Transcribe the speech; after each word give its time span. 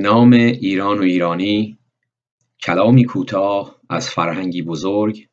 نام 0.00 0.32
ایران 0.32 0.98
و 0.98 1.02
ایرانی 1.02 1.78
کلامی 2.62 3.04
کوتاه 3.04 3.80
از 3.88 4.10
فرهنگی 4.10 4.62
بزرگ 4.62 5.26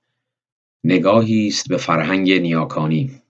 نگاهی 0.84 1.48
است 1.48 1.70
به 1.70 1.78
فرهنگ 1.78 2.32
نیاکانی. 2.32 3.22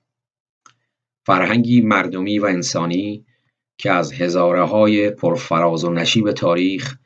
فرهنگی 1.25 1.81
مردمی 1.81 2.39
و 2.39 2.45
انسانی 2.45 3.25
که 3.77 3.91
از 3.91 4.13
های 4.41 5.09
پرفراز 5.09 5.83
و 5.83 5.93
نشیب 5.93 6.31
تاریخ 6.31 6.97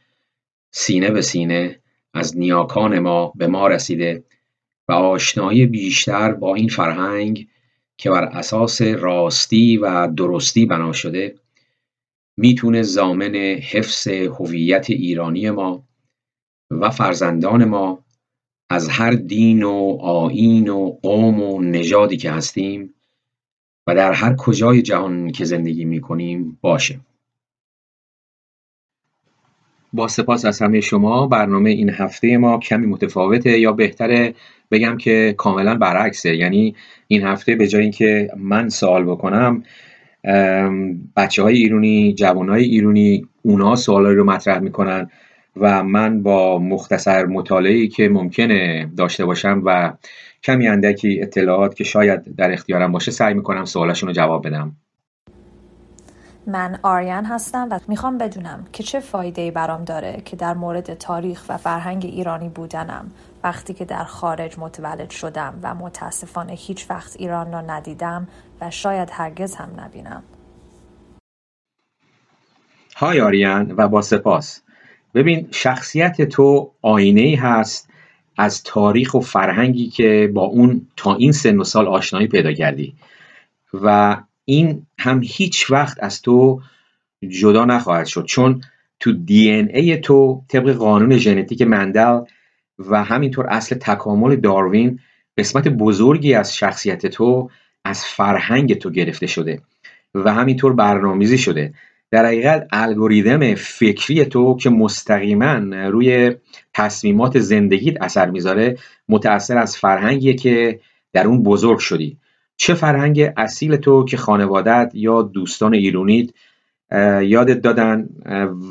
سینه 0.72 1.12
به 1.12 1.22
سینه 1.22 1.82
از 2.14 2.38
نیاکان 2.38 3.00
ما 3.00 3.34
به 3.36 3.48
ما 3.48 3.68
رسیده 3.68 4.24
و 4.88 4.92
آشنایی 4.92 5.66
بیشتر 5.66 6.32
با 6.34 6.56
این 6.56 6.68
فرهنگ 6.68 7.48
که 7.98 8.10
بر 8.10 8.24
اساس 8.24 8.82
راستی 8.82 9.78
و 9.78 10.08
درستی 10.08 10.66
بنا 10.66 10.92
شده 10.92 11.36
می‌تونه 12.42 12.82
ضامن 12.82 13.36
حفظ 13.72 14.08
هویت 14.08 14.90
ایرانی 14.90 15.50
ما 15.50 15.84
و 16.72 16.90
فرزندان 16.90 17.66
ما 17.66 18.04
از 18.70 18.90
هر 18.90 19.12
دین 19.12 19.64
و 19.64 19.98
آیین 20.02 20.70
و 20.70 20.98
قوم 21.04 21.42
و 21.42 21.62
نژادی 21.62 22.18
که 22.18 22.32
هستیم 22.32 22.94
و 23.88 23.96
در 23.96 24.14
هر 24.14 24.36
کجای 24.36 24.82
جهان 24.82 25.32
که 25.32 25.46
زندگی 25.46 25.86
می‌کنیم 25.86 26.58
باشه. 26.62 27.00
با 29.94 30.08
سپاس 30.08 30.46
از 30.46 30.62
همه 30.62 30.82
شما. 30.82 31.28
برنامه 31.28 31.70
این 31.70 31.90
هفته 31.90 32.38
ما 32.38 32.58
کمی 32.58 32.88
متفاوته 32.88 33.60
یا 33.60 33.72
بهتره 33.72 34.34
بگم 34.72 34.98
که 34.98 35.36
کاملا 35.38 35.76
برعکسه. 35.76 36.36
یعنی 36.36 36.76
این 37.08 37.24
هفته 37.24 37.56
به 37.56 37.68
جای 37.68 37.82
اینکه 37.82 38.30
من 38.38 38.70
سوال 38.70 39.04
بکنم 39.04 39.64
بچه 41.16 41.44
های 41.44 41.56
ایرونی 41.56 42.14
جوان 42.14 42.50
های 42.50 42.64
ایرونی 42.64 43.26
اونا 43.42 43.76
سوال 43.76 44.06
رو 44.06 44.24
مطرح 44.24 44.60
می‌کنن 44.60 45.10
و 45.58 45.84
من 45.84 46.24
با 46.24 46.60
مختصر 46.60 47.26
مطالعه 47.26 47.88
که 47.88 48.10
ممکنه 48.10 48.90
داشته 48.98 49.26
باشم 49.26 49.62
و 49.66 49.94
کمی 50.44 50.68
اندکی 50.68 51.22
اطلاعات 51.22 51.76
که 51.76 51.84
شاید 51.84 52.36
در 52.36 52.52
اختیارم 52.52 52.92
باشه 52.92 53.12
سعی 53.12 53.34
می‌کنم 53.34 53.66
سوالشون 53.66 54.08
رو 54.10 54.14
جواب 54.14 54.48
بدم. 54.48 54.76
من 56.48 56.80
آریان 56.84 57.26
هستم 57.26 57.68
و 57.72 57.80
می‌خوام 57.88 58.18
بدونم 58.18 58.66
که 58.74 58.84
چه 58.84 59.00
فایده 59.00 59.52
برام 59.52 59.84
داره 59.84 60.22
که 60.26 60.36
در 60.36 60.54
مورد 60.54 60.94
تاریخ 60.94 61.44
و 61.50 61.58
فرهنگ 61.58 62.06
ایرانی 62.06 62.50
بودنم 62.50 63.12
وقتی 63.44 63.74
که 63.74 63.86
در 63.86 64.04
خارج 64.04 64.60
متولد 64.60 65.10
شدم 65.10 65.60
و 65.64 65.76
متاسفانه 65.76 66.54
هیچ 66.54 66.86
وقت 66.90 67.16
ایران 67.20 67.52
را 67.52 67.62
ندیدم 67.62 68.28
و 68.62 68.72
شاید 68.72 69.10
هرگز 69.12 69.56
هم 69.56 69.70
نبینم. 69.78 70.24
های 72.96 73.22
آریان 73.22 73.74
و 73.78 73.88
با 73.88 74.02
سپاس. 74.02 74.62
ببین 75.14 75.48
شخصیت 75.52 76.22
تو 76.22 76.72
آینه 76.82 77.22
ای 77.22 77.36
هست 77.36 77.90
از 78.38 78.64
تاریخ 78.64 79.14
و 79.14 79.20
فرهنگی 79.20 79.90
که 79.90 80.32
با 80.34 80.44
اون 80.44 80.88
تا 80.98 81.16
این 81.16 81.32
سن 81.32 81.58
و 81.58 81.64
سال 81.64 81.88
آشنایی 81.88 82.28
پیدا 82.28 82.54
کردی. 82.54 82.96
و 83.74 84.18
این 84.52 84.88
هم 85.00 85.22
هیچ 85.24 85.72
وقت 85.72 85.98
از 86.04 86.22
تو 86.22 86.62
جدا 87.30 87.66
نخواهد 87.66 88.06
شد 88.06 88.26
چون 88.26 88.62
تو 89.00 89.12
دی 89.12 89.52
ای 89.52 89.98
تو 89.98 90.44
طبق 90.48 90.72
قانون 90.72 91.18
ژنتیک 91.18 91.62
مندل 91.62 92.20
و 92.80 93.04
همینطور 93.04 93.48
اصل 93.48 93.76
تکامل 93.76 94.36
داروین 94.36 95.00
قسمت 95.38 95.68
بزرگی 95.68 96.34
از 96.34 96.56
شخصیت 96.56 97.06
تو 97.06 97.50
از 97.86 98.06
فرهنگ 98.06 98.74
تو 98.74 98.90
گرفته 98.90 99.28
شده 99.28 99.62
و 100.16 100.34
همینطور 100.34 100.74
برنامه‌ریزی 100.74 101.38
شده. 101.38 101.74
در 102.12 102.26
حقیقت 102.26 102.68
الگوریتم 102.72 103.56
فکری 103.56 104.26
تو 104.26 104.58
که 104.58 104.70
مستقیما 104.70 105.54
روی 105.88 106.36
تصمیمات 106.74 107.40
زندگیت 107.40 108.02
اثر 108.02 108.30
می‌ذاره 108.30 108.78
متأثر 109.10 109.58
از 109.58 109.78
فرهنگیه 109.78 110.34
که 110.34 110.80
در 111.14 111.28
اون 111.28 111.44
بزرگ 111.44 111.80
شدی. 111.80 112.18
چه 112.58 112.74
فرهنگ 112.74 113.32
اصیل 113.38 113.76
تو 113.76 114.06
که 114.06 114.18
خانوادت 114.18 114.92
یا 114.94 115.22
دوستان 115.22 115.74
ایرونیت 115.74 116.30
یادت 117.22 117.62
دادن 117.62 118.10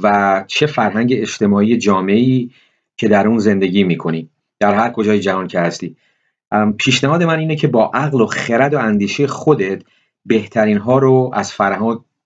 و 0.02 0.44
چه 0.46 0.66
فرهنگ 0.66 1.12
اجتماعی 1.16 1.78
جامعی 1.78 2.50
که 2.96 3.08
در 3.08 3.26
اون 3.26 3.38
زندگی 3.38 3.84
می‌کنی؟ 3.84 4.30
در 4.60 4.74
هر 4.74 4.90
کجای 4.90 5.20
جهان 5.20 5.46
که 5.46 5.60
هستی. 5.60 5.96
پیشنهاد 6.78 7.22
من 7.22 7.38
اینه 7.38 7.56
که 7.56 7.68
با 7.68 7.90
عقل 7.94 8.20
و 8.20 8.26
خرد 8.26 8.74
و 8.74 8.78
اندیشه 8.78 9.26
خودت 9.26 9.82
بهترین 10.26 10.78
ها 10.78 10.98
رو 10.98 11.30
از 11.34 11.52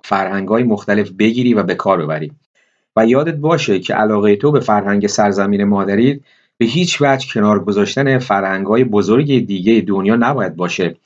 فرهنگ 0.02 0.48
های 0.48 0.62
مختلف 0.62 1.10
بگیری 1.10 1.54
و 1.54 1.62
به 1.62 1.74
کار 1.74 2.02
ببری. 2.02 2.32
و 2.96 3.06
یادت 3.06 3.34
باشه 3.34 3.78
که 3.78 3.94
علاقه 3.94 4.36
تو 4.36 4.52
به 4.52 4.60
فرهنگ 4.60 5.06
سرزمین 5.06 5.64
مادریت 5.64 6.20
به 6.56 6.66
هیچ 6.66 7.02
وجه 7.02 7.28
کنار 7.34 7.64
گذاشتن 7.64 8.18
فرهنگ 8.18 8.66
های 8.66 8.84
بزرگ 8.84 9.46
دیگه 9.46 9.80
دنیا 9.80 10.16
نباید 10.16 10.56
باشه. 10.56 10.96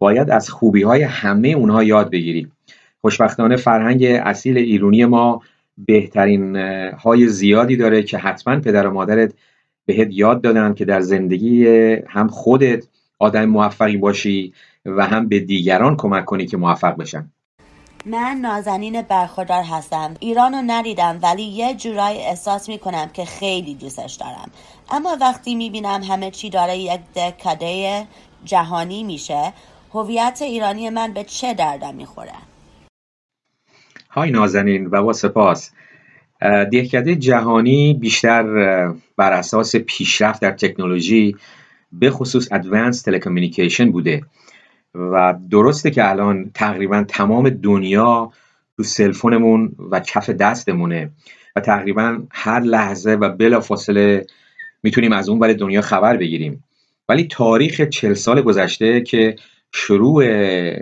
باید 0.00 0.30
از 0.30 0.50
خوبی 0.50 0.82
های 0.82 1.02
همه 1.02 1.48
اونها 1.48 1.84
یاد 1.84 2.10
بگیری 2.10 2.48
خوشبختانه 3.00 3.56
فرهنگ 3.56 4.04
اصیل 4.04 4.58
ایرونی 4.58 5.04
ما 5.04 5.42
بهترین 5.78 6.56
های 6.92 7.28
زیادی 7.28 7.76
داره 7.76 8.02
که 8.02 8.18
حتما 8.18 8.60
پدر 8.60 8.86
و 8.86 8.92
مادرت 8.92 9.32
بهت 9.86 10.08
یاد 10.10 10.40
دادن 10.40 10.74
که 10.74 10.84
در 10.84 11.00
زندگی 11.00 11.66
هم 12.08 12.28
خودت 12.28 12.86
آدم 13.18 13.44
موفقی 13.44 13.96
باشی 13.96 14.52
و 14.86 15.06
هم 15.06 15.28
به 15.28 15.40
دیگران 15.40 15.96
کمک 15.96 16.24
کنی 16.24 16.46
که 16.46 16.56
موفق 16.56 16.96
بشن. 16.96 17.30
من 18.06 18.38
نازنین 18.42 19.02
برخوردار 19.02 19.62
هستم. 19.62 20.14
ایران 20.20 20.52
رو 20.52 20.62
ندیدم 20.66 21.18
ولی 21.22 21.42
یه 21.42 21.74
جورایی 21.74 22.18
احساس 22.18 22.68
می‌کنم 22.68 23.10
که 23.12 23.24
خیلی 23.24 23.74
دوستش 23.74 24.14
دارم. 24.14 24.50
اما 24.90 25.16
وقتی 25.20 25.54
می‌بینم 25.54 26.02
همه 26.02 26.30
چی 26.30 26.50
داره 26.50 26.78
یک 26.78 27.00
دکاده 27.16 28.02
جهانی 28.44 29.02
میشه 29.02 29.52
هویت 29.92 30.38
ایرانی 30.42 30.90
من 30.90 31.12
به 31.12 31.24
چه 31.24 31.54
دردم 31.54 31.94
می‌خوره؟ 31.94 32.32
های 34.10 34.30
نازنین 34.30 34.86
و 34.86 35.02
با 35.02 35.12
سپاس. 35.12 35.70
دهکده 36.72 37.14
جهانی 37.14 37.94
بیشتر 37.94 38.42
بر 39.16 39.32
اساس 39.32 39.76
پیشرفت 39.76 40.42
در 40.42 40.50
تکنولوژی 40.50 41.36
به 41.92 42.10
خصوص 42.10 42.52
ادوانس 42.52 43.02
تلکومونیکیشن 43.02 43.92
بوده 43.92 44.22
و 44.94 45.34
درسته 45.50 45.90
که 45.90 46.10
الان 46.10 46.50
تقریبا 46.54 47.04
تمام 47.08 47.48
دنیا 47.48 48.32
تو 48.76 48.82
سلفونمون 48.82 49.72
و 49.90 50.00
کف 50.00 50.30
دستمونه 50.30 51.10
و 51.56 51.60
تقریبا 51.60 52.22
هر 52.30 52.60
لحظه 52.60 53.10
و 53.10 53.28
بلا 53.28 53.60
فاصله 53.60 54.26
می‌تونیم 54.82 55.12
از 55.12 55.28
اون 55.28 55.38
ور 55.38 55.52
دنیا 55.52 55.80
خبر 55.80 56.16
بگیریم. 56.16 56.64
ولی 57.08 57.24
تاریخ 57.24 57.80
چل 57.80 58.14
سال 58.14 58.42
گذشته 58.42 59.00
که 59.00 59.36
شروع 59.72 60.24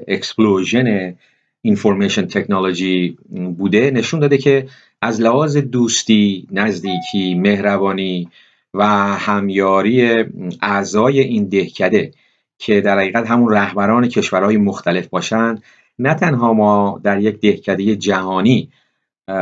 explosion 0.08 1.14
information 1.62 2.26
technology 2.26 3.18
بوده 3.58 3.90
نشون 3.90 4.20
داده 4.20 4.38
که 4.38 4.68
از 5.02 5.20
لحاظ 5.20 5.56
دوستی، 5.56 6.46
نزدیکی، 6.52 7.34
مهربانی 7.34 8.28
و 8.74 8.86
همیاری 9.16 10.24
اعضای 10.62 11.20
این 11.20 11.48
دهکده 11.48 12.12
که 12.58 12.80
در 12.80 12.98
حقیقت 12.98 13.26
همون 13.26 13.52
رهبران 13.52 14.08
کشورهای 14.08 14.56
مختلف 14.56 15.06
باشند 15.06 15.62
نه 15.98 16.14
تنها 16.14 16.52
ما 16.52 17.00
در 17.04 17.20
یک 17.20 17.40
دهکده 17.40 17.96
جهانی 17.96 18.68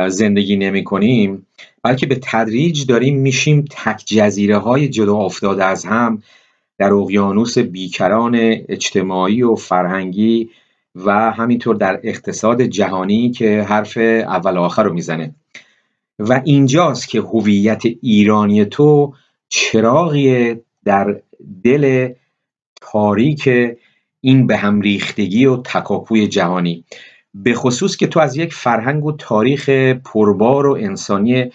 زندگی 0.07 0.55
نمی 0.55 0.83
کنیم 0.83 1.47
بلکه 1.83 2.05
به 2.05 2.19
تدریج 2.23 2.85
داریم 2.85 3.17
میشیم 3.17 3.65
تک 3.71 4.03
جزیره 4.05 4.57
های 4.57 4.89
جدا 4.89 5.15
افتاده 5.15 5.65
از 5.65 5.85
هم 5.85 6.23
در 6.77 6.93
اقیانوس 6.93 7.57
بیکران 7.57 8.35
اجتماعی 8.69 9.43
و 9.43 9.55
فرهنگی 9.55 10.49
و 10.95 11.31
همینطور 11.31 11.75
در 11.75 11.99
اقتصاد 12.03 12.61
جهانی 12.61 13.31
که 13.31 13.63
حرف 13.63 13.97
اول 13.97 14.57
آخر 14.57 14.83
رو 14.83 14.93
می‌زنه. 14.93 15.35
و 16.19 16.41
اینجاست 16.45 17.09
که 17.09 17.21
هویت 17.21 17.83
ایرانی 18.01 18.65
تو 18.65 19.13
چراغی 19.49 20.55
در 20.85 21.21
دل 21.63 22.13
تاریک 22.81 23.49
این 24.21 24.47
به 24.47 24.57
هم 24.57 24.81
ریختگی 24.81 25.45
و 25.45 25.57
تکاپوی 25.57 26.27
جهانی. 26.27 26.83
به 27.33 27.53
خصوص 27.53 27.95
که 27.95 28.07
تو 28.07 28.19
از 28.19 28.37
یک 28.37 28.53
فرهنگ 28.53 29.05
و 29.05 29.11
تاریخ 29.11 29.69
پربار 30.05 30.67
و 30.67 30.73
انسانی 30.73 31.51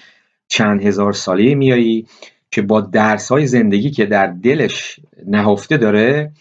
چند 0.48 0.82
هزار 0.82 1.12
ساله 1.12 1.54
میایی 1.54 2.06
که 2.52 2.62
با 2.62 2.80
درس 2.80 3.28
های 3.28 3.46
زندگی 3.46 3.90
که 3.90 4.06
در 4.06 4.26
دلش 4.26 5.00
نهفته 5.26 5.76
داره 5.76 6.32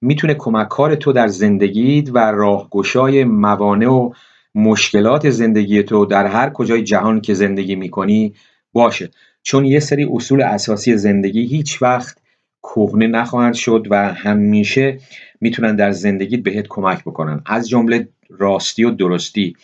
می‌تونه 0.00 0.34
کمککار 0.34 0.94
تو 0.94 1.12
در 1.12 1.28
زندگیت 1.28 2.08
و 2.12 2.18
راهگشای 2.18 3.24
موانع 3.24 3.88
و 3.88 4.10
مشکلات 4.54 5.30
زندگی 5.30 5.82
تو 5.82 6.06
در 6.06 6.26
هر 6.26 6.50
کجای 6.50 6.82
جهان 6.82 7.20
که 7.20 7.34
زندگی 7.34 7.76
می‌کنی 7.76 8.34
باشه. 8.72 9.10
چون 9.42 9.64
یه 9.64 9.80
سری 9.80 10.08
اصول 10.12 10.42
اساسی 10.42 10.96
زندگی 10.96 11.46
هیچ 11.46 11.82
وقت 11.82 12.18
کهنه 12.62 13.06
نخواهند 13.06 13.54
شد 13.54 13.86
و 13.90 14.14
همیشه 14.14 14.98
می‌تونن 15.40 15.76
در 15.76 15.90
زندگیت 15.90 16.42
بهت 16.42 16.66
کمک 16.68 17.00
بکنن. 17.00 17.42
از 17.46 17.68
جمله 17.68 18.08
راستی 18.28 18.84
و 18.84 18.90
درستی 18.90 19.56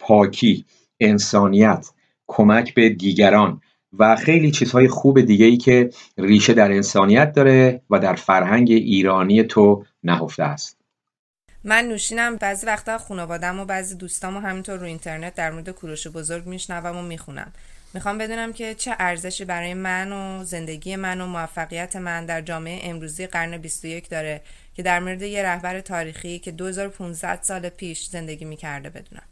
پاکی 0.00 0.64
انسانیت 1.00 1.90
کمک 2.26 2.74
به 2.74 2.88
دیگران. 2.88 3.60
و 3.98 4.16
خیلی 4.16 4.50
چیزهای 4.50 4.88
خوب 4.88 5.20
دیگه 5.20 5.46
ای 5.46 5.56
که 5.56 5.90
ریشه 6.18 6.54
در 6.54 6.72
انسانیت 6.72 7.32
داره 7.32 7.80
و 7.90 7.98
در 7.98 8.14
فرهنگ 8.14 8.70
ایرانی 8.70 9.42
تو 9.42 9.84
نهفته 10.04 10.42
است. 10.42 10.76
من 11.64 11.84
نوشینم 11.84 12.36
بعضی 12.36 12.66
وقتا 12.66 12.98
خانوادم 12.98 13.60
و 13.60 13.64
بعضی 13.64 13.94
دوستام 13.94 14.36
و 14.36 14.40
همینطور 14.40 14.78
رو 14.78 14.86
اینترنت 14.86 15.34
در 15.34 15.50
مورد 15.50 15.70
کوروش 15.70 16.06
بزرگ 16.06 16.46
میشنوم 16.46 16.96
و 16.96 17.02
می‌خونم. 17.02 17.52
می‌خوام 17.94 18.18
بدونم 18.18 18.52
که 18.52 18.74
چه 18.74 18.96
ارزشی 18.98 19.44
برای 19.44 19.74
من 19.74 20.12
و 20.12 20.44
زندگی 20.44 20.96
من 20.96 21.20
و 21.20 21.26
موفقیت 21.26 21.96
من 21.96 22.26
در 22.26 22.40
جامعه 22.40 22.90
امروزی 22.90 23.26
قرن 23.26 23.58
21 23.58 24.08
داره 24.08 24.40
که 24.74 24.82
در 24.82 25.00
مورد 25.00 25.22
یه 25.22 25.42
رهبر 25.42 25.80
تاریخی 25.80 26.38
که 26.38 26.50
2500 26.50 27.38
سال 27.42 27.68
پیش 27.68 28.06
زندگی 28.06 28.44
می‌کرده 28.44 28.90
بدونم. 28.90 29.22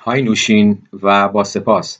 های 0.00 0.22
نوشین 0.22 0.82
و 1.02 1.28
با 1.28 1.44
سپاس. 1.44 1.98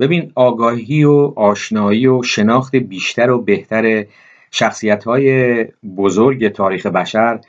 ببین 0.00 0.32
آگاهی 0.34 1.04
و 1.04 1.32
آشنایی 1.36 2.06
و 2.06 2.22
شناخت 2.22 2.76
بیشتر 2.76 3.30
و 3.30 3.42
بهتر 3.42 4.06
شخصیت 4.50 5.04
های 5.04 5.64
بزرگ 5.96 6.48
تاریخ 6.48 6.86
بشر 6.86 7.40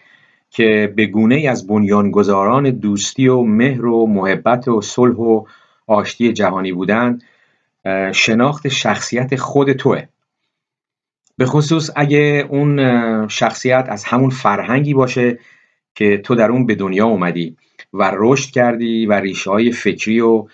که 0.50 0.94
به 0.96 1.06
گونه 1.06 1.36
ای 1.36 1.48
از 1.48 1.68
بنیانگذاران 1.68 2.70
دوستی 2.70 3.28
و 3.28 3.42
مهر 3.42 3.86
و 3.86 4.08
محبت 4.08 4.68
و 4.68 4.82
صلح 4.82 5.16
و 5.16 5.44
آشتی 5.88 6.34
جهانی 6.34 6.72
بودن 6.72 7.20
شناخت 8.14 8.68
شخصیت 8.68 9.36
خود 9.36 9.72
توه. 9.72 10.04
به 11.38 11.46
خصوص 11.46 11.90
اگه 11.96 12.48
اون 12.50 13.28
شخصیت 13.28 13.86
از 13.90 14.04
همون 14.04 14.30
فرهنگی 14.30 14.94
باشه 14.94 15.40
که 15.96 16.18
تو 16.18 16.36
در 16.36 16.52
اون 16.52 16.66
به 16.66 16.76
دنیا 16.76 17.06
اومدی 17.06 17.58
و 17.94 18.12
رشد 18.16 18.52
کردی 18.52 19.06
و 19.06 19.14
ریشه 19.14 19.52
های 19.52 19.72
فکری 19.72 20.20
و 20.20 20.48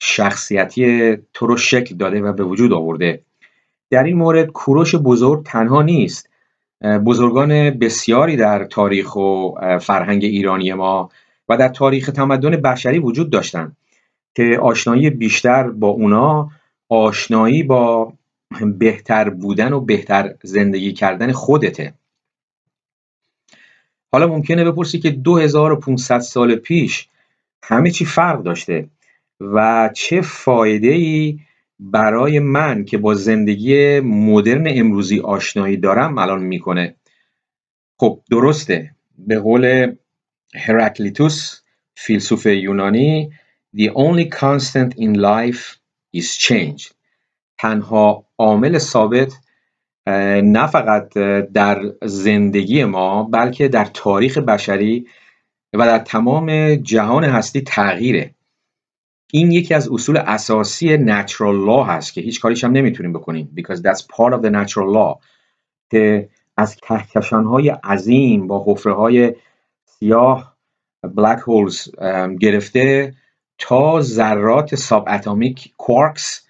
شخصیتی 0.00 1.16
تو 1.34 1.46
رو 1.46 1.56
شکل 1.56 1.96
داده 1.96 2.20
و 2.20 2.32
به 2.32 2.44
وجود 2.44 2.72
آورده. 2.72 3.20
در 3.90 4.04
این 4.04 4.16
مورد 4.16 4.46
کوروش 4.46 4.94
بزرگ 4.94 5.44
تنها 5.44 5.82
نیست. 5.82 6.28
بزرگان 6.82 7.70
بسیاری 7.70 8.36
در 8.36 8.64
تاریخ 8.64 9.16
و 9.16 9.50
فرهنگ 9.78 10.24
ایرانی 10.24 10.72
ما 10.72 11.10
و 11.48 11.56
در 11.56 11.68
تاریخ 11.68 12.06
تمدن 12.06 12.50
بشری 12.50 12.98
وجود 12.98 13.30
داشتند 13.30 13.76
که 14.34 14.58
آشنایی 14.62 15.10
بیشتر 15.10 15.70
با 15.70 15.88
اونا 15.88 16.50
آشنایی 16.88 17.62
با 17.62 18.12
بهتر 18.78 19.30
بودن 19.30 19.72
و 19.72 19.80
بهتر 19.80 20.34
زندگی 20.42 20.92
کردن 20.92 21.32
خودته. 21.32 21.94
حالا 24.12 24.26
ممکنه 24.26 24.64
بپرسی 24.64 24.98
که 24.98 25.10
2500 25.10 26.18
سال 26.18 26.54
پیش 26.54 27.08
همه 27.62 27.90
چی 27.90 28.04
فرق 28.04 28.42
داشته. 28.42 28.88
و 29.40 29.90
چه 29.94 30.20
فایده 30.20 30.88
ای 30.88 31.38
برای 31.78 32.38
من 32.38 32.84
که 32.84 32.98
با 32.98 33.14
زندگی 33.14 34.00
مدرن 34.00 34.66
امروزی 34.68 35.20
آشنایی 35.20 35.76
دارم 35.76 36.18
الان 36.18 36.42
می‌کنه. 36.42 36.94
خب 37.98 38.20
درسته. 38.30 38.90
به 39.18 39.38
قول 39.38 39.94
هرکلیتوس 40.54 41.60
فیلسوف 41.94 42.46
یونانی 42.46 43.30
The 43.76 43.90
only 43.90 44.28
constant 44.28 44.94
in 44.98 45.14
life 45.14 45.78
is 46.16 46.36
change. 46.36 46.92
تنها 47.58 48.26
عامل 48.38 48.78
ثابت 48.78 49.32
نه 50.42 50.66
فقط 50.66 51.12
در 51.52 51.82
زندگی 52.02 52.84
ما 52.84 53.22
بلکه 53.22 53.68
در 53.68 53.84
تاریخ 53.84 54.38
بشری 54.38 55.06
و 55.74 55.86
در 55.86 55.98
تمام 55.98 56.74
جهان 56.74 57.24
هستی 57.24 57.60
تغییره. 57.60 58.34
این 59.34 59.52
یکی 59.52 59.74
از 59.74 59.88
اصول 59.88 60.16
اساسی 60.16 61.06
natural 61.06 61.66
law 61.68 61.88
هست 61.88 62.12
که 62.12 62.20
هیچ 62.20 62.40
کاریش 62.40 62.64
هم 62.64 62.72
نمی‌تونیم 62.72 63.12
بکنیم. 63.12 63.54
Because 63.56 63.76
that's 63.76 64.02
part 64.02 64.32
of 64.34 64.42
the 64.42 64.50
natural 64.50 64.94
law. 64.94 65.24
که 65.90 66.28
از 66.56 66.76
کهکشان 66.76 67.44
های 67.44 67.68
عظیم 67.68 68.46
با 68.46 68.64
حفره 68.66 68.94
های 68.94 69.34
سیاه 69.84 70.56
black 71.06 71.38
holes 71.40 72.00
گرفته 72.40 73.14
تا 73.58 74.00
ذرات 74.00 74.74
ساب 74.74 75.08
اتمیک 75.08 75.72
کوارکس 75.76 76.46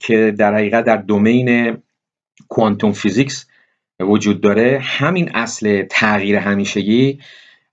که 0.00 0.34
در 0.38 0.54
حقیقت 0.54 0.84
در 0.84 0.96
domain 0.96 1.76
quantum 2.48 2.92
physics 2.92 3.46
وجود 4.00 4.40
داره. 4.40 4.78
همین 4.82 5.30
اصل 5.34 5.86
تغییر 5.90 6.36
همیشگی 6.36 7.20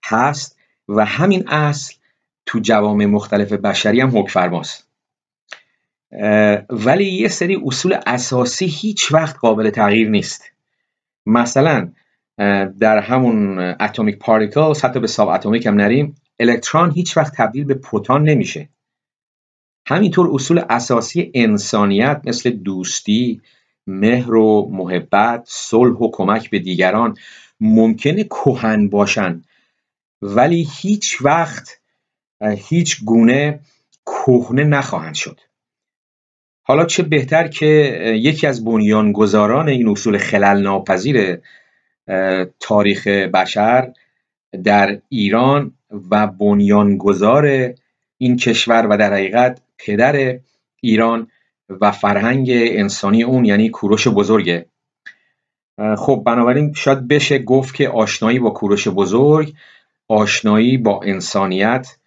هست 0.05 0.59
و 0.89 1.05
همین 1.05 1.49
اصل 1.49 1.93
تو 2.45 2.59
جوامع 2.59 3.05
مختلف 3.05 3.53
بشری 3.53 4.01
هم 4.01 4.17
حکم 4.17 4.27
فرماست 4.27 4.85
ولی 6.69 7.05
یه 7.05 7.27
سری 7.27 7.61
اصول 7.65 7.97
اساسی 8.07 8.65
هیچ 8.65 9.11
وقت 9.11 9.37
قابل 9.37 9.69
تغییر 9.69 10.09
نیست. 10.09 10.51
مثلا 11.25 11.91
در 12.79 12.97
همون 12.97 13.59
atomic 13.59 14.19
particles 14.19 14.81
حتی 14.81 14.99
به 14.99 15.07
sub 15.07 15.27
atomic 15.27 15.65
هم 15.65 15.75
نریم 15.75 16.15
الکترون 16.39 16.91
هیچ 16.91 17.17
وقت 17.17 17.33
تبدیل 17.37 17.63
به 17.63 17.73
پروتون 17.73 18.29
نمیشه. 18.29 18.69
همینطور 19.87 20.29
اصول 20.33 20.61
اساسی 20.69 21.31
انسانیت 21.33 22.21
مثل 22.25 22.49
دوستی 22.49 23.41
مهر 23.87 24.35
و 24.35 24.69
محبت 24.71 25.43
صلح 25.47 25.97
و 25.97 26.11
کمک 26.11 26.49
به 26.49 26.59
دیگران 26.59 27.17
ممکنه 27.59 28.23
کهن 28.23 28.89
باشن 28.89 29.41
ولی 30.21 30.67
هیچ 30.77 31.17
وقت 31.21 31.79
هیچ 32.49 33.03
گونه 33.03 33.59
کهنه 34.05 34.63
نخواهند 34.63 35.15
شد. 35.15 35.41
حالا 36.63 36.85
چه 36.85 37.03
بهتر 37.03 37.47
که 37.47 37.65
یکی 38.21 38.47
از 38.47 38.65
بنیانگذاران 38.65 39.69
این 39.69 39.89
اصول 39.89 40.17
خلل 40.17 40.61
ناپذیر 40.61 41.37
تاریخ 42.59 43.07
بشر 43.07 43.93
در 44.63 45.01
ایران 45.09 45.71
و 46.11 46.27
بنیانگذار 46.27 47.73
این 48.17 48.37
کشور 48.37 48.87
و 48.89 48.97
در 48.97 49.13
حقیقت 49.13 49.61
پدر 49.77 50.39
ایران 50.81 51.27
و 51.69 51.91
فرهنگ 51.91 52.49
انسانی 52.51 53.23
اون 53.23 53.45
یعنی 53.45 53.69
کوروش 53.69 54.07
بزرگه 54.07 54.65
خب 55.97 56.23
بنابراین 56.25 56.73
شاید 56.73 57.07
بشه 57.07 57.39
گفت 57.39 57.75
که 57.75 57.89
آشنایی 57.89 58.39
با 58.39 58.49
کوروش 58.49 58.87
بزرگ 58.87 59.53
آشنایی 60.07 60.77
با 60.77 61.01
انسانیت 61.03 61.97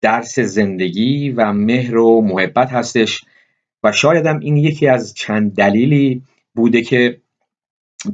درس 0.00 0.38
زندگی 0.38 1.30
و 1.30 1.52
مهر 1.52 1.96
و 1.96 2.20
محبت 2.20 2.72
هستش. 2.72 3.24
و 3.82 3.92
شاید 3.92 4.26
هم 4.26 4.38
این 4.38 4.56
یکی 4.56 4.88
از 4.88 5.14
چند 5.14 5.54
دلیلی 5.54 6.22
بوده 6.54 6.82
که 6.82 7.20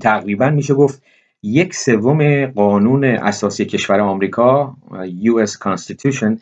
تقریبا 0.01 0.51
میشه 0.51 0.75
گفت 0.75 1.03
یک 1.43 1.75
سوم 1.75 2.47
قانون 2.47 3.05
اساسی 3.05 3.65
کشور 3.65 4.01
آمریکا 4.01 4.77
US 5.23 5.51
Constitution 5.51 6.41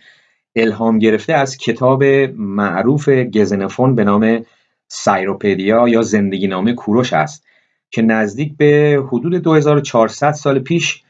الهام 0.57 0.99
گرفته 0.99 1.33
از 1.33 1.57
کتاب 1.57 2.05
معروف 2.37 3.09
گزنفون 3.09 3.95
به 3.95 4.05
نام 4.05 4.45
سایروپدیا 4.89 5.89
یا 5.89 6.03
زندگی 6.03 6.47
نامه 6.47 6.75
کوروش 6.75 7.13
است 7.13 7.45
که 7.91 8.03
نزدیک 8.03 8.57
به 8.57 9.03
حدود 9.09 9.35
2400 9.35 10.33
سال 10.33 10.59
پیش 10.59 11.03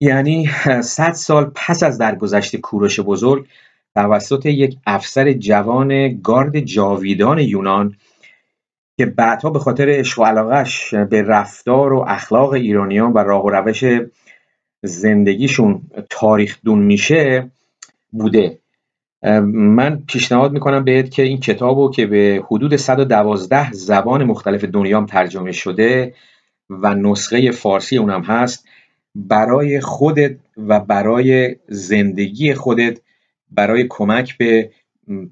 یعنی 0.00 0.50
100 0.82 1.12
سال 1.12 1.50
پس 1.54 1.82
از 1.82 1.98
درگذشت 1.98 2.56
کوروش 2.56 3.00
بزرگ 3.00 3.46
توسط 3.94 4.46
یک 4.46 4.76
افسر 4.86 5.32
جوان 5.32 6.20
گارد 6.20 6.60
جاویدان 6.60 7.38
یونان 7.38 7.96
که 8.98 9.06
بعدها 9.06 9.50
به 9.50 9.58
خاطر 9.58 9.88
عشق 9.88 10.18
و 10.18 10.24
علاقش 10.24 10.94
به 10.94 11.22
رفتار 11.22 11.92
و 11.92 12.04
اخلاق 12.08 12.52
ایرانیان 12.52 13.12
و 13.12 13.18
راه 13.18 13.44
و 13.44 13.50
روش 13.50 13.84
زندگیشون 14.82 15.82
تاریخ 16.10 16.58
دون 16.64 16.78
میشه 16.78 17.50
بوده. 18.12 18.58
من 19.52 20.02
پیشنهاد 20.08 20.52
می‌کنم 20.52 20.84
بهت 20.84 21.10
که 21.10 21.22
این 21.22 21.40
کتاب 21.40 21.94
که 21.94 22.06
به 22.06 22.42
حدود 22.46 22.76
112 22.76 23.72
زبان 23.72 24.24
مختلف 24.24 24.64
دنیا 24.64 25.06
ترجمه 25.08 25.52
شده 25.52 26.14
و 26.70 26.94
نسخه 26.94 27.50
فارسی 27.50 27.96
اونم 27.96 28.22
هست 28.22 28.66
برای 29.14 29.80
خودت 29.80 30.36
و 30.56 30.80
برای 30.80 31.56
زندگی 31.68 32.54
خودت 32.54 33.00
برای 33.50 33.86
کمک 33.88 34.38
به 34.38 34.70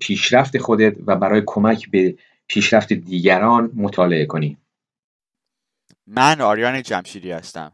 پیشرفت 0.00 0.58
خودت 0.58 0.96
و 1.06 1.16
برای 1.16 1.42
کمک 1.46 1.90
به 1.90 2.16
پیشرفت 2.48 2.92
دیگران 2.92 3.70
مطالعه 3.76 4.26
کنی. 4.26 4.56
من 6.06 6.40
آریان 6.40 6.82
جمشیدی 6.82 7.30
هستم. 7.30 7.72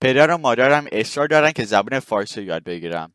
پدر 0.00 0.30
و 0.30 0.38
مادرم 0.38 0.86
اصرار 0.92 1.26
دارن 1.26 1.52
که 1.52 1.64
زبان 1.64 2.00
فارسی 2.00 2.42
یاد 2.42 2.64
بگیرم. 2.64 3.12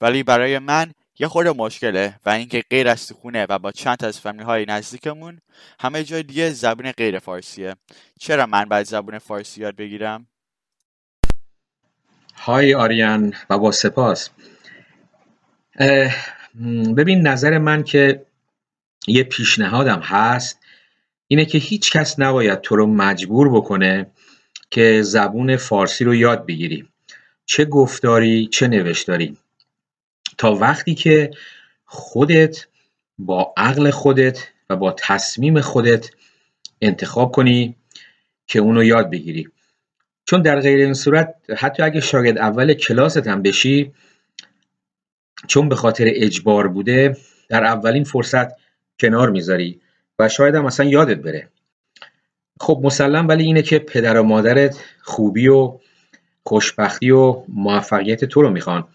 ولی 0.00 0.22
برای 0.22 0.58
من 0.58 0.92
یه 1.18 1.28
خورده 1.28 1.52
مشکله 1.52 2.20
و 2.26 2.30
اینکه 2.30 2.62
غیر 2.70 2.88
از 2.88 3.12
خونه 3.12 3.46
و 3.48 3.58
با 3.58 3.72
چند 3.72 4.04
از 4.04 4.20
فامیل 4.20 4.42
های 4.42 4.64
نزدیکمون 4.68 5.38
همه 5.80 6.04
جای 6.04 6.22
دیگه 6.22 6.50
زبان 6.50 6.92
غیر 6.92 7.18
فارسیه. 7.18 7.74
چرا 8.20 8.46
من 8.46 8.64
باید 8.64 8.86
زبان 8.86 9.18
فارسی 9.18 9.60
یاد 9.60 9.76
بگیرم؟ 9.76 10.26
های 12.36 12.74
آریان 12.74 13.34
و 13.50 13.58
با 13.58 13.72
سپاس. 13.72 14.30
ببین 16.96 17.26
نظر 17.26 17.58
من 17.58 17.82
که 17.82 18.26
یه 19.06 19.22
پیشنهادم 19.22 20.00
هست 20.00 20.60
اینه 21.26 21.44
که 21.44 21.58
هیچ 21.58 21.92
کس 21.92 22.18
نباید 22.18 22.60
تو 22.60 22.76
رو 22.76 22.86
مجبور 22.86 23.54
بکنه 23.54 24.06
که 24.70 25.02
زبون 25.02 25.56
فارسی 25.56 26.04
رو 26.04 26.14
یاد 26.14 26.46
بگیری. 26.46 26.88
چه 27.46 27.64
گفتاری 27.64 28.46
چه 28.46 28.68
نوشتاری. 28.68 29.36
تا 30.38 30.54
وقتی 30.54 30.94
که 30.94 31.30
خودت 31.84 32.66
با 33.18 33.54
عقل 33.56 33.90
خودت 33.90 34.48
و 34.70 34.76
با 34.76 34.92
تصمیم 34.98 35.60
خودت 35.60 36.10
انتخاب 36.80 37.32
کنی 37.32 37.76
که 38.46 38.58
اونو 38.58 38.84
یاد 38.84 39.10
بگیری. 39.10 39.48
چون 40.24 40.42
در 40.42 40.60
غیر 40.60 40.78
این 40.78 40.94
صورت 40.94 41.34
حتی 41.56 41.82
اگه 41.82 42.00
شاگرد 42.00 42.38
اول 42.38 42.74
کلاست 42.74 43.26
هم 43.26 43.42
بشی 43.42 43.92
چون 45.46 45.68
به 45.68 45.74
خاطر 45.74 46.04
اجبار 46.08 46.68
بوده 46.68 47.16
در 47.48 47.64
اولین 47.64 48.04
فرصت 48.04 48.48
کنار 49.00 49.30
می‌ذاری 49.30 49.80
و 50.18 50.28
شاید 50.28 50.54
هم 50.54 50.66
اصلا 50.66 50.86
یادت 50.86 51.16
بره. 51.16 51.48
خب 52.60 52.80
مسلم 52.84 53.28
ولی 53.28 53.44
اینه 53.44 53.62
که 53.62 53.78
پدر 53.78 54.18
و 54.18 54.22
مادرت 54.22 54.80
خوبی 55.02 55.48
و 55.48 55.78
خوشبختی 56.44 57.10
و 57.10 57.42
موفقیت 57.48 58.24
تو 58.24 58.42
رو 58.42 58.50
می‌خوان. 58.50 58.88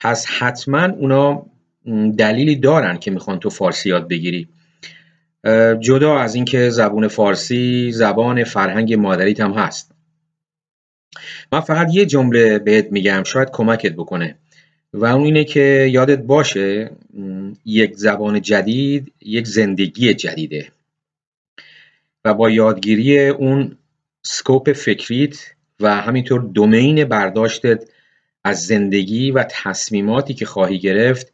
پس 0.00 0.26
حتما 0.26 0.84
اونا 0.84 1.46
دلیلی 2.18 2.56
دارن 2.56 2.98
که 2.98 3.10
می‌خوان 3.10 3.38
تو 3.38 3.50
فارسی 3.50 3.88
یاد 3.88 4.08
بگیری. 4.08 4.48
جدا 5.80 6.18
از 6.18 6.34
اینکه 6.34 6.70
زبون 6.70 7.08
فارسی 7.08 7.92
زبان 7.92 8.44
فرهنگ 8.44 8.94
مادریت 8.94 9.40
هم 9.40 9.52
هست. 9.52 9.91
من 11.52 11.60
فقط 11.60 11.94
یه 11.94 12.06
جمله 12.06 12.58
بهت 12.58 12.92
میگم 12.92 13.22
شاید 13.22 13.50
کمکت 13.52 13.92
بکنه. 13.92 14.38
و 14.92 15.04
اون 15.06 15.24
اینه 15.24 15.44
که 15.44 15.88
یادت 15.92 16.18
باشه 16.18 16.90
یک 17.64 17.96
زبان 17.96 18.42
جدید 18.42 19.12
یک 19.20 19.46
زندگی 19.46 20.14
جدیده. 20.14 20.72
و 22.24 22.34
با 22.34 22.50
یادگیری 22.50 23.28
اون 23.28 23.76
سکوپ 24.22 24.72
فکریت 24.72 25.36
و 25.80 25.96
همینطور 25.96 26.40
دومین 26.40 27.04
برداشتت 27.04 27.84
از 28.44 28.66
زندگی 28.66 29.30
و 29.30 29.44
تصمیماتی 29.50 30.34
که 30.34 30.46
خواهی 30.46 30.78
گرفت 30.78 31.32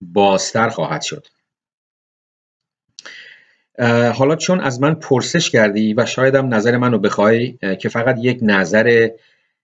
بازتر 0.00 0.68
خواهد 0.68 1.02
شد. 1.02 1.26
حالا 4.14 4.36
چون 4.36 4.60
از 4.60 4.80
من 4.80 4.94
پرسش 4.94 5.50
کردی 5.50 5.94
و 5.94 6.06
شایدم 6.06 6.54
نظر 6.54 6.76
منو 6.76 6.98
بخوای 6.98 7.58
که 7.78 7.88
فقط 7.88 8.16
یک 8.20 8.38
نظر 8.42 9.08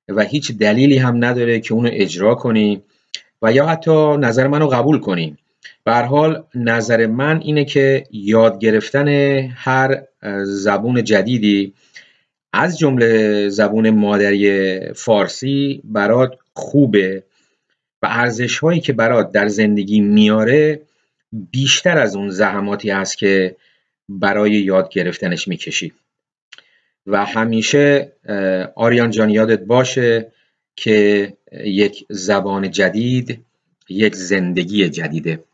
و 0.09 0.23
هیچ 0.23 0.53
دلیلی 0.53 0.99
هم 0.99 1.25
نداره 1.25 1.61
که 1.61 1.75
اونو 1.75 1.91
اجرا 1.93 2.35
کنی 2.35 2.83
و 3.43 3.53
یا 3.53 3.67
حتی 3.67 4.17
نظر 4.17 4.47
منو 4.47 4.67
قبول 4.67 4.99
کنی. 4.99 5.37
به 5.85 5.95
حال 5.95 6.45
نظر 6.55 7.07
من 7.07 7.41
اینه 7.41 7.65
که 7.65 8.05
یاد 8.11 8.59
گرفتن 8.59 9.09
هر 9.55 10.03
زبون 10.45 11.05
جدیدی 11.05 11.73
از 12.53 12.79
جمله 12.79 13.49
زبون 13.49 13.91
مادری 13.91 14.79
فارسی 14.93 15.81
برات 15.85 16.33
خوبه 16.53 17.23
و 18.03 18.07
ارزش 18.11 18.59
هایی 18.59 18.81
که 18.81 18.93
برات 18.93 19.33
در 19.33 19.49
زندگی 19.49 20.01
میاره 20.01 20.81
بیشتر 21.33 21.99
از 21.99 22.17
اون 22.17 22.31
زحماتی 22.31 22.91
هست 22.91 23.19
که 23.19 23.57
برای 24.09 24.53
یاد 24.53 24.89
گرفتنش 24.89 25.49
می‌کشی. 25.49 25.93
و 27.07 27.25
همیشه 27.25 28.13
آریان 28.77 29.11
جان 29.11 29.31
یادت 29.31 29.61
باشه 29.61 30.33
که 30.77 31.33
یک 31.53 32.05
زبان 32.11 32.71
جدید 32.71 33.45
یک 33.89 34.15
زندگی 34.15 34.89
جدیده. 34.89 35.45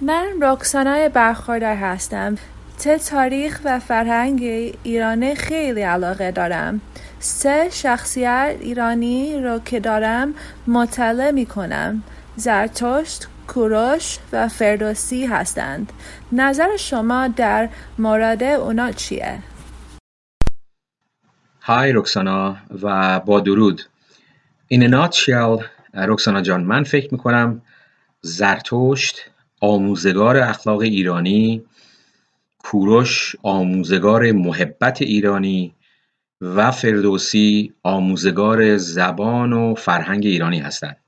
من 0.00 0.26
رکسانای 0.42 1.08
برخوردار 1.08 1.74
هستم. 1.74 2.34
ته 2.78 2.98
تاریخ 2.98 3.60
و 3.64 3.80
فرهنگ 3.80 4.42
ایران 4.82 5.34
خیلی 5.34 5.82
علاقه 5.82 6.30
دارم. 6.30 6.80
سه 7.18 7.68
شخصیت 7.72 8.56
ایرانی 8.60 9.42
رو 9.42 9.58
که 9.58 9.80
دارم 9.80 10.34
مطالعه 10.66 11.32
می 11.32 11.46
کنم 11.46 12.02
زرتشت، 12.36 13.26
کوروش 13.46 14.18
و 14.32 14.48
فردوسی 14.48 15.26
هستند. 15.26 15.92
نظر 16.32 16.76
شما 16.76 17.28
در 17.28 17.68
مورد 17.98 18.42
اونا 18.42 18.92
چیه؟ 18.92 19.38
های 21.62 21.92
رکسانا 21.92 22.56
و 22.82 23.20
با 23.20 23.40
درود. 23.40 23.82
این 24.68 24.84
ناتشل 24.84 25.56
رکسانا 25.94 26.40
جان 26.42 26.62
من 26.62 26.82
فکر 26.84 27.08
می‌کنم 27.12 27.62
زرتشت 28.20 29.30
آموزگار 29.60 30.36
اخلاق 30.36 30.80
ایرانی 30.80 31.64
کوروش 32.58 33.36
آموزگار 33.42 34.32
محبت 34.32 35.02
ایرانی 35.02 35.74
و 36.40 36.70
فردوسی 36.70 37.74
آموزگار 37.82 38.76
زبان 38.76 39.52
و 39.52 39.74
فرهنگ 39.74 40.26
ایرانی 40.26 40.58
هستند. 40.58 41.03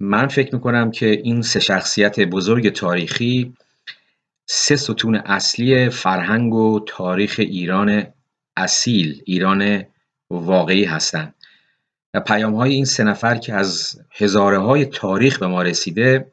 من 0.00 0.26
فکر 0.28 0.54
می‌کنم 0.54 0.90
که 0.90 1.06
این 1.06 1.42
سه 1.42 1.60
شخصیت 1.60 2.20
بزرگ 2.20 2.72
تاریخی 2.72 3.54
سه 4.46 4.76
ستون 4.76 5.14
اصلی 5.14 5.90
فرهنگ 5.90 6.54
و 6.54 6.80
تاریخ 6.86 7.34
ایران 7.38 8.06
اصیل 8.56 9.22
ایران 9.24 9.84
واقعی 10.30 10.84
هستند. 10.84 11.34
و 12.14 12.20
پیام 12.20 12.54
های 12.54 12.72
این 12.72 12.84
سه 12.84 13.04
نفر 13.04 13.36
که 13.36 13.54
از 13.54 14.00
هزاره 14.10 14.58
های 14.58 14.84
تاریخ 14.84 15.38
به 15.38 15.46
ما 15.46 15.62
رسیده 15.62 16.32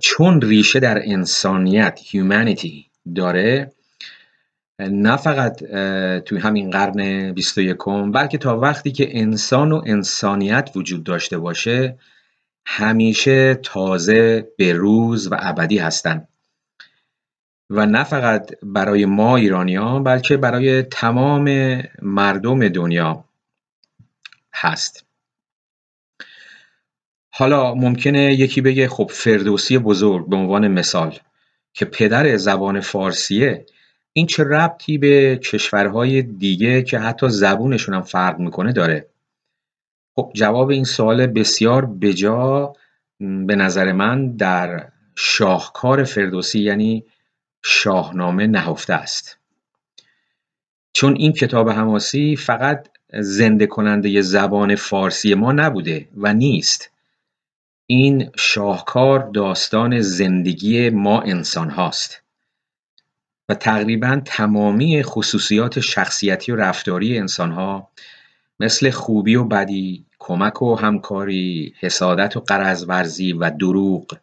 چون 0.00 0.40
ریشه 0.40 0.80
در 0.80 1.00
انسانیت 1.04 2.00
هیومانیتی 2.02 2.86
داره 3.14 3.72
نه 4.80 5.16
فقط 5.16 5.64
توی 6.20 6.38
همین 6.38 6.70
قرن 6.70 7.32
21 7.32 7.76
بلکه 8.14 8.38
تا 8.38 8.58
وقتی 8.58 8.92
که 8.92 9.18
انسان 9.20 9.72
و 9.72 9.82
انسانیت 9.86 10.70
وجود 10.74 11.04
داشته 11.04 11.38
باشه 11.38 11.98
همیشه 12.66 13.54
تازه 13.54 14.48
به 14.58 14.72
روز 14.72 15.32
و 15.32 15.36
ابدی 15.38 15.78
هستند 15.78 16.28
و 17.70 17.86
نه 17.86 18.04
فقط 18.04 18.50
برای 18.62 19.04
ما 19.04 19.36
ایرانیان 19.36 20.04
بلکه 20.04 20.36
برای 20.36 20.82
تمام 20.82 21.78
مردم 22.02 22.68
دنیا 22.68 23.24
هست. 24.54 25.04
حالا 27.30 27.74
ممکنه 27.74 28.34
یکی 28.34 28.60
بگه 28.60 28.88
خب 28.88 29.10
فردوسی 29.12 29.78
بزرگ 29.78 30.28
به 30.28 30.36
عنوان 30.36 30.68
مثال 30.68 31.18
که 31.72 31.84
پدر 31.84 32.36
زبان 32.36 32.80
فارسیه 32.80 33.66
این 34.12 34.26
چه 34.26 34.44
ربطی 34.44 34.98
به 34.98 35.36
کشورهای 35.36 36.22
دیگه 36.22 36.82
که 36.82 36.98
حتی 36.98 37.28
زبونشون 37.28 37.94
هم 37.94 38.02
فرق 38.02 38.38
می‌کنه 38.38 38.72
داره؟ 38.72 39.08
خب 40.16 40.32
جواب 40.34 40.70
این 40.70 40.84
سوال 40.84 41.26
بسیار 41.26 41.86
بجا 41.86 42.72
به 43.20 43.56
نظر 43.56 43.92
من 43.92 44.36
در 44.36 44.88
شاهکار 45.16 46.04
فردوسی 46.04 46.60
یعنی 46.60 47.04
شاهنامه 47.64 48.46
نهفته 48.46 48.94
است. 48.94 49.38
چون 50.92 51.16
این 51.16 51.32
کتاب 51.32 51.70
حماسی 51.70 52.36
فقط 52.36 52.88
زنده 53.20 53.66
کننده 53.66 54.20
زبان 54.20 54.74
فارسی 54.74 55.34
ما 55.34 55.52
نبوده 55.52 56.08
و 56.16 56.34
نیست. 56.34 56.90
این 57.86 58.30
شاهکار 58.36 59.30
داستان 59.34 60.00
زندگی 60.00 60.90
ما 60.90 61.20
انسان 61.20 61.70
هاست 61.70 62.22
و 63.48 63.54
تقریبا 63.54 64.20
تمامی 64.24 65.02
خصوصیات 65.02 65.80
شخصیتی 65.80 66.52
و 66.52 66.56
رفتاری 66.56 67.18
انسان 67.18 67.52
ها 67.52 67.90
مثل 68.60 68.90
خوبی 68.90 69.34
و 69.34 69.44
بدی، 69.44 70.04
کمک 70.18 70.62
و 70.62 70.74
همکاری، 70.74 71.74
حسادت 71.80 72.36
و 72.36 72.40
قرض 72.40 72.86
و 73.38 73.50
دروغ، 73.50 74.18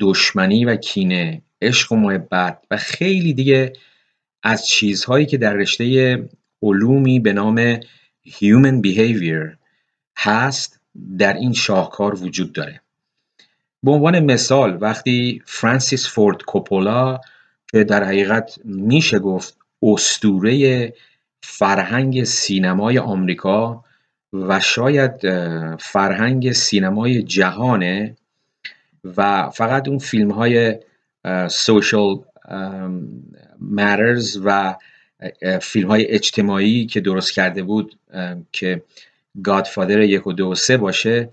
دشمنی 0.00 0.64
و 0.64 0.76
کینه، 0.76 1.42
عشق 1.62 1.92
و 1.92 1.96
محبت 1.96 2.58
و 2.70 2.76
خیلی 2.76 3.34
دیگه 3.34 3.72
از 4.42 4.66
چیزهایی 4.66 5.26
که 5.26 5.38
در 5.38 5.52
رشته 5.52 6.28
علومی 6.62 7.20
به 7.20 7.32
نام 7.32 7.80
Human 8.26 8.82
Behavior 8.86 9.56
هست 10.16 10.80
در 11.18 11.32
این 11.32 11.52
شاهکار 11.52 12.24
وجود 12.24 12.52
داره. 12.52 12.80
به 13.82 13.90
عنوان 13.90 14.20
مثال 14.20 14.78
وقتی 14.80 15.42
فرانسیس 15.46 16.08
فورد 16.08 16.42
کوپولا 16.42 17.20
که 17.72 17.84
در 17.84 18.04
حقیقت 18.04 18.58
میشه 18.64 19.18
گفت 19.18 19.58
استوره 19.82 20.92
فرهنگ 21.46 22.24
سینمای 22.24 22.98
آمریکا 22.98 23.84
و 24.32 24.60
شاید 24.60 25.12
فرهنگ 25.80 26.52
سینمای 26.52 27.22
جهانه 27.22 28.16
و 29.16 29.50
فقط 29.50 29.88
اون 29.88 29.98
فیلم 29.98 30.30
های 30.30 30.78
سوشال 31.48 32.24
ماترز 33.60 34.40
و 34.44 34.74
فیلم 35.62 35.88
های 35.88 36.06
اجتماعی 36.06 36.86
که 36.86 37.00
درست 37.00 37.32
کرده 37.32 37.62
بود 37.62 37.98
که 38.52 38.82
گادفادر 39.42 40.00
یک 40.00 40.26
و 40.26 40.32
دو 40.32 40.50
و 40.50 40.54
سه 40.54 40.76
باشه 40.76 41.28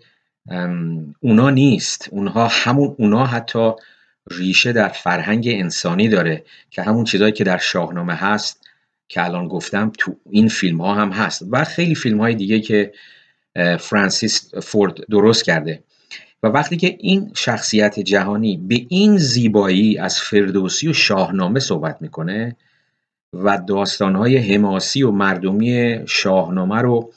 اونا 1.19 1.49
نیست. 1.49 2.09
اونها 2.11 2.47
همون 2.47 2.95
اونا 2.97 3.25
حتی 3.25 3.71
ریشه 4.31 4.73
در 4.73 4.87
فرهنگ 4.87 5.47
انسانی 5.47 6.09
داره 6.09 6.43
که 6.69 6.81
همون 6.81 7.03
چیزهایی 7.03 7.33
که 7.33 7.43
در 7.43 7.57
شاهنامه 7.57 8.15
هست 8.15 8.70
که 9.11 9.23
الان 9.23 9.47
گفتم 9.47 9.91
تو 9.97 10.15
این 10.29 10.47
فیلم 10.47 10.81
ها 10.81 10.95
هم 10.95 11.09
هست 11.11 11.45
و 11.51 11.63
خیلی 11.63 11.95
فیلم 11.95 12.21
های 12.21 12.35
دیگه 12.35 12.59
که 12.59 12.91
فرانسیس 13.79 14.55
فورد 14.55 15.07
درست 15.09 15.43
کرده. 15.43 15.83
و 16.43 16.47
وقتی 16.47 16.77
که 16.77 16.97
این 16.99 17.31
شخصیت 17.35 17.99
جهانی 17.99 18.57
به 18.57 18.85
این 18.89 19.17
زیبایی 19.17 19.97
از 19.97 20.19
فردوسی 20.19 20.87
و 20.87 20.93
شاهنامه 20.93 21.59
صحبت 21.59 21.97
می‌کنه 22.01 22.55
و 23.33 23.57
داستانهای 23.67 24.37
حماسی 24.37 25.03
و 25.03 25.11
مردمی 25.11 25.99
شاهنامه 26.05 26.81
رو 26.81 27.13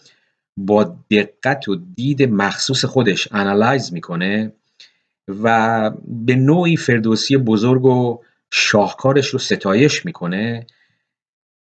با 0.56 0.96
دقت 1.10 1.68
و 1.68 1.76
دید 1.94 2.22
مخصوص 2.22 2.84
خودش 2.84 3.28
انالایز 3.32 3.92
می‌کنه 3.92 4.52
و 5.42 5.90
به 6.06 6.34
نوعی 6.34 6.76
فردوسی 6.76 7.36
بزرگ 7.36 7.84
و 7.84 8.20
شاهکارش 8.50 9.28
رو 9.28 9.38
ستایش 9.38 10.06
می‌کنه 10.06 10.66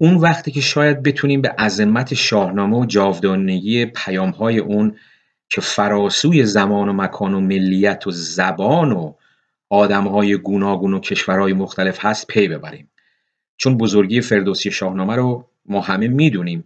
اون 0.02 0.14
وقتی 0.14 0.50
که 0.50 0.61
شاید 0.61 1.02
بتونیم 1.02 1.40
به 1.40 1.49
عظمت 1.49 2.14
شاهنامه 2.14 2.76
و 2.76 2.87
جاودانگی 2.87 3.87
پیامهای 3.87 4.59
اون 4.59 4.97
که 5.49 5.61
فراسوی 5.61 6.44
زمان 6.44 6.88
و 6.88 6.92
مکان 6.92 7.35
و 7.35 7.40
ملیت 7.40 8.06
و 8.06 8.11
زبان 8.11 8.92
و 8.92 9.12
آدمهای 9.71 10.37
گوناگون 10.37 10.94
و 10.94 11.00
کشورهای 11.00 11.52
مختلف 11.52 12.04
هست 12.04 12.26
پی 12.26 12.49
ببریم. 12.49 12.90
چون 13.56 13.78
بزرگی 13.78 14.21
فردوسی 14.21 14.71
شاهنامه 14.71 15.16
رو 15.16 15.49
ما 15.66 15.80
همه 15.80 16.09
می‌دونیم. 16.09 16.64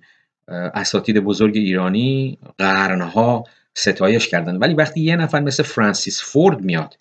اساتید 0.49 1.19
بزرگ 1.19 1.57
ایرانی 1.57 2.39
قرنها 2.59 3.45
ستایش 3.75 4.29
کردن. 4.29 4.57
ولی 4.57 4.75
وقتی 4.75 5.01
یه 5.01 5.17
نفر 5.17 5.41
مثل 5.41 5.63
فرانسیس 5.63 6.23
فورد 6.25 6.61
میاد 6.61 6.99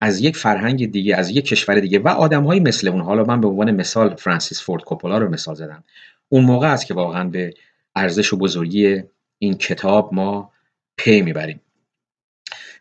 از 0.00 0.20
یک 0.20 0.36
فرهنگ 0.36 0.90
دیگه 0.90 1.16
از 1.16 1.30
یک 1.30 1.44
کشور 1.44 1.80
دیگه 1.80 1.98
و 1.98 2.08
آدمهایی 2.08 2.60
مثل 2.60 2.88
اون. 2.88 3.00
حالا 3.00 3.24
من 3.24 3.40
به 3.40 3.48
عنوان 3.48 3.70
مثال 3.70 4.16
فرانسیس 4.16 4.62
فورد 4.62 4.84
کوپولا 4.84 5.18
رو 5.18 5.28
مثال 5.28 5.54
زدم. 5.54 5.84
اون 6.28 6.44
موقع 6.44 6.72
است 6.72 6.86
که 6.86 6.94
واقعا 6.94 7.24
به 7.24 7.54
ارزش 7.96 8.32
و 8.32 8.36
بزرگی 8.36 9.02
این 9.38 9.54
کتاب 9.54 10.14
ما 10.14 10.52
پی 10.96 11.22
می‌بریم. 11.22 11.60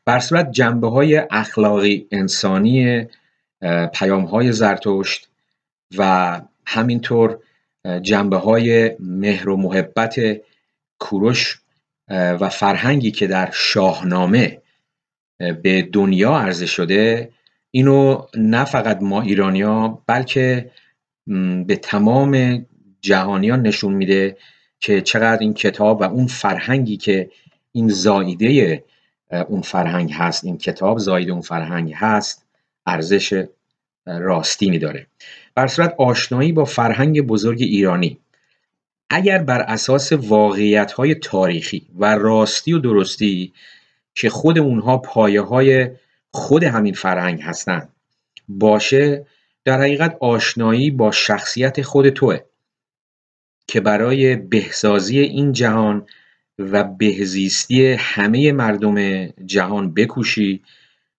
بر 0.05 0.19
صورت 0.19 0.51
جنبه 0.51 0.89
های 0.89 1.21
اخلاقی 1.31 2.07
انسانی 2.11 3.07
پیام 3.93 4.25
های 4.25 4.51
زرتشت 4.51 5.29
و 5.97 6.41
همینطور 6.65 7.39
جنبه 8.01 8.37
های 8.37 8.91
مهر 8.99 9.49
و 9.49 9.57
محبت 9.57 10.15
کوروش 10.99 11.61
و 12.09 12.49
فرهنگی 12.49 13.11
که 13.11 13.27
در 13.27 13.49
شاهنامه 13.53 14.61
به 15.39 15.81
دنیا 15.81 16.37
عرضه 16.37 16.65
شده. 16.65 17.31
اینو 17.71 18.25
نه 18.37 18.65
فقط 18.65 19.01
ما 19.01 19.21
ایرانیا 19.21 20.03
بلکه 20.07 20.71
به 21.65 21.79
تمام 21.81 22.65
جهانیان 23.01 23.61
نشون 23.61 23.93
میده 23.93 24.37
که 24.79 25.01
چقدر 25.01 25.39
این 25.41 25.53
کتاب 25.53 26.01
و 26.01 26.03
اون 26.03 26.27
فرهنگی 26.27 26.97
که 26.97 27.29
این 27.71 27.89
زایده 27.89 28.83
اون 29.47 29.61
فرهنگ 29.61 30.13
هست 30.13 30.45
این 30.45 30.57
کتاب 30.57 30.97
زایده 30.99 31.31
اون 31.31 31.41
فرهنگ 31.41 31.93
هست 31.95 32.45
ارزش 32.85 33.43
راستینی 34.05 34.79
داره 34.79 35.07
بر 35.55 35.67
صورت 35.67 35.95
آشنایی 35.97 36.51
با 36.51 36.65
فرهنگ 36.65 37.21
بزرگ 37.21 37.61
ایرانی 37.61 38.17
اگر 39.09 39.37
بر 39.37 39.61
اساس 39.61 40.11
واقعیت 40.11 40.91
های 40.91 41.15
تاریخی 41.15 41.87
و 41.99 42.15
راستی 42.15 42.73
و 42.73 42.79
درستی 42.79 43.53
که 44.17 44.29
خود 44.29 44.59
اونها 44.59 44.97
پایه 44.97 45.41
های 45.41 45.89
خود 46.31 46.63
همین 46.63 46.93
فرهنگ 46.93 47.41
هستند. 47.41 47.89
باشه 48.47 49.25
در 49.65 49.79
حقیقت 49.79 50.17
آشنایی 50.19 50.91
با 50.91 51.11
شخصیت 51.11 51.81
خود 51.81 52.09
توه 52.09 52.39
که 53.67 53.81
برای 53.81 54.35
بهسازی 54.35 55.19
این 55.19 55.51
جهان 55.51 56.07
و 56.59 56.83
بهزیستی 56.83 57.93
همه 57.99 58.51
مردم 58.51 59.27
جهان 59.27 59.93
بکوشی 59.93 60.63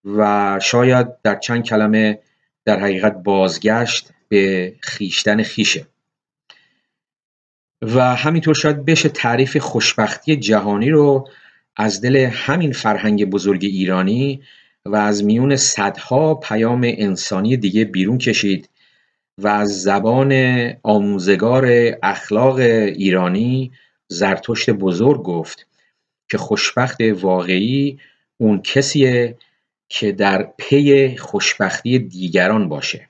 و 0.05 0.59
شاید 0.63 1.07
در 1.23 1.39
چند 1.39 1.63
کلمه 1.63 2.19
در 2.65 2.81
حقیقت 2.81 3.23
بازگشت 3.23 4.11
به 4.29 4.75
خیشتن 4.81 5.43
خیشه. 5.43 5.87
و 7.83 8.15
همینطور 8.15 8.55
شاید 8.55 8.85
بشه 8.85 9.09
تعریف 9.09 9.57
خوشبختی 9.57 10.37
جهانی 10.37 10.91
رو 10.91 11.29
از 11.79 12.01
دل 12.01 12.17
همین 12.17 12.73
فرهنگ 12.73 13.25
بزرگ 13.25 13.64
ایرانی 13.64 14.43
و 14.85 14.97
از 14.97 15.25
میون 15.25 15.57
صدها 15.57 16.35
پیام 16.35 16.81
انسانی 16.85 17.57
دیگه 17.57 17.85
بیرون 17.85 18.19
کشید 18.19 18.69
و 19.38 19.49
از 19.49 19.83
زبان 19.83 20.33
آموزگار 20.83 21.67
اخلاق 22.03 22.57
ایرانی 22.57 23.73
زرتشت 24.09 24.71
بزرگ 24.71 25.23
گفت 25.23 25.67
که 26.31 26.38
خوشبخت 26.38 27.01
واقعی 27.01 27.99
اون 28.38 28.62
کسیه 28.62 29.37
که 29.88 30.12
در 30.12 30.53
پی 30.59 31.17
خوشبختی 31.17 31.99
دیگران 31.99 32.69
باشه. 32.69 33.09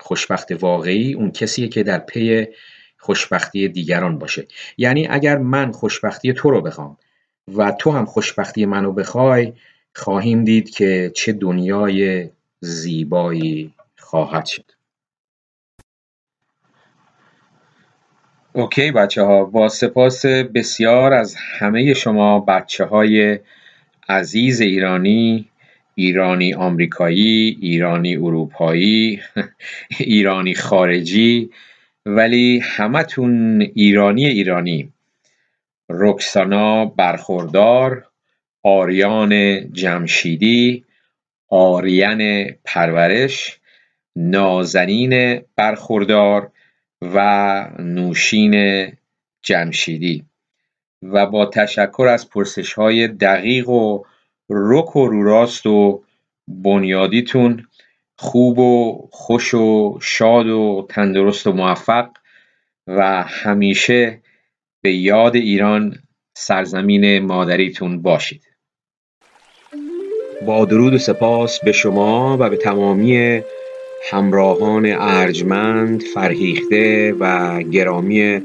خوشبخت 0.00 0.52
واقعی 0.62 1.14
اون 1.14 1.30
کسیه 1.30 1.68
که 1.68 1.82
در 1.82 1.98
پی 1.98 2.46
خوشبختی 3.06 3.68
دیگران 3.68 4.18
باشه. 4.18 4.46
یعنی 4.78 5.06
اگر 5.10 5.38
من 5.38 5.72
خوشبختی 5.72 6.32
تو 6.32 6.50
رو 6.50 6.60
بخوام 6.60 6.96
و 7.56 7.70
تو 7.70 7.90
هم 7.90 8.04
خوشبختی 8.04 8.66
منو 8.66 8.92
بخوای 8.92 9.52
خواهیم 9.94 10.44
دید 10.44 10.70
که 10.70 11.12
چه 11.14 11.32
دنیای 11.32 12.30
زیبایی 12.60 13.74
خواهد 13.96 14.46
شد. 14.46 14.64
اوکی 18.52 18.90
بچه 18.90 19.22
ها 19.22 19.44
با 19.44 19.68
سپاس 19.68 20.26
بسیار 20.26 21.12
از 21.12 21.36
همه 21.58 21.94
شما 21.94 22.40
بچه 22.40 22.84
های 22.84 23.38
عزیز 24.08 24.60
ایرانی 24.60 25.48
ایرانی 25.94 26.54
آمریکایی 26.54 27.58
ایرانی 27.60 28.16
اروپایی 28.16 29.20
ایرانی 29.98 30.54
خارجی 30.54 31.50
ولی 32.06 32.58
همتون 32.58 33.60
ایرانی 33.74 34.26
ایرانی. 34.26 34.92
رکسانا 35.88 36.84
برخوردار 36.84 38.06
آریان 38.62 39.62
جمشیدی 39.72 40.84
آریان 41.48 42.44
پرورش 42.64 43.60
نازنین 44.16 45.40
برخوردار 45.56 46.50
و 47.02 47.70
نوشین 47.78 48.86
جمشیدی. 49.42 50.24
و 51.02 51.26
با 51.26 51.46
تشکر 51.46 52.06
از 52.12 52.30
پرسش 52.30 52.72
های 52.72 53.08
دقیق 53.08 53.68
و 53.68 54.02
رک 54.50 54.96
و 54.96 55.06
روراست 55.06 55.66
و 55.66 56.02
بنیادیتون 56.48 57.66
خوب 58.18 58.58
و 58.58 59.08
خوش 59.12 59.54
و 59.54 59.98
شاد 60.02 60.46
و 60.46 60.86
تندرست 60.90 61.46
و 61.46 61.52
موفق 61.52 62.08
و 62.86 63.22
همیشه 63.22 64.22
به 64.82 64.92
یاد 64.92 65.36
ایران 65.36 65.94
سرزمین 66.36 67.18
مادریتون 67.18 68.02
باشید. 68.02 68.42
با 70.46 70.64
درود 70.64 70.94
و 70.94 70.98
سپاس 70.98 71.60
به 71.60 71.72
شما 71.72 72.36
و 72.40 72.50
به 72.50 72.56
تمامی 72.56 73.42
همراهان 74.10 74.86
ارجمند 74.98 76.02
فرهیخته 76.02 77.14
و 77.20 77.62
گرامی 77.62 78.42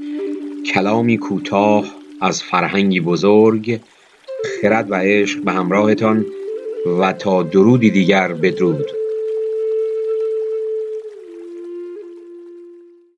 کلامی 0.73 1.17
کوتاه 1.17 1.85
از 2.21 2.43
فرهنگی 2.43 2.99
بزرگ 2.99 3.79
خرد 4.61 4.91
و 4.91 4.95
عشق 4.95 5.43
به 5.43 5.51
همراهتان 5.51 6.25
و 6.99 7.13
تا 7.13 7.43
درودی 7.43 7.89
دیگر 7.89 8.33
بدرود. 8.33 9.00